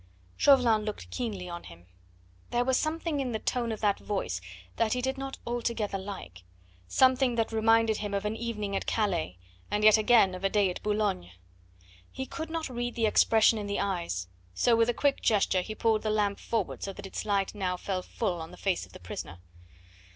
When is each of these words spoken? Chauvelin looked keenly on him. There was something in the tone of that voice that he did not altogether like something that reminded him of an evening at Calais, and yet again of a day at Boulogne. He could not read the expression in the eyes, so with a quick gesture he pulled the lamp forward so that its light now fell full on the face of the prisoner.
Chauvelin 0.35 0.83
looked 0.83 1.11
keenly 1.11 1.47
on 1.47 1.65
him. 1.65 1.85
There 2.49 2.65
was 2.65 2.75
something 2.75 3.19
in 3.19 3.33
the 3.33 3.37
tone 3.37 3.71
of 3.71 3.81
that 3.81 3.99
voice 3.99 4.41
that 4.77 4.93
he 4.93 4.99
did 5.03 5.15
not 5.15 5.37
altogether 5.45 5.99
like 5.99 6.41
something 6.87 7.35
that 7.35 7.51
reminded 7.51 7.97
him 7.97 8.15
of 8.15 8.25
an 8.25 8.35
evening 8.35 8.75
at 8.75 8.87
Calais, 8.87 9.37
and 9.69 9.83
yet 9.83 9.99
again 9.99 10.33
of 10.33 10.43
a 10.43 10.49
day 10.49 10.71
at 10.71 10.81
Boulogne. 10.81 11.29
He 12.11 12.25
could 12.25 12.49
not 12.49 12.67
read 12.67 12.95
the 12.95 13.05
expression 13.05 13.59
in 13.59 13.67
the 13.67 13.79
eyes, 13.79 14.25
so 14.55 14.75
with 14.75 14.89
a 14.89 14.93
quick 14.95 15.21
gesture 15.21 15.61
he 15.61 15.75
pulled 15.75 16.01
the 16.01 16.09
lamp 16.09 16.39
forward 16.39 16.81
so 16.81 16.93
that 16.93 17.05
its 17.05 17.23
light 17.23 17.53
now 17.53 17.77
fell 17.77 18.01
full 18.01 18.41
on 18.41 18.49
the 18.49 18.57
face 18.57 18.87
of 18.87 18.93
the 18.93 18.99
prisoner. 18.99 19.37